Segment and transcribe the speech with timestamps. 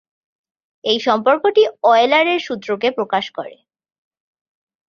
[0.83, 3.55] এই সম্পর্কটি অয়লারের সূত্রকে প্রকাশ করে।